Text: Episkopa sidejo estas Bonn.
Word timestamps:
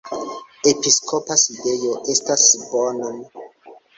Episkopa 0.71 1.35
sidejo 1.41 1.93
estas 2.15 2.47
Bonn. 2.71 3.23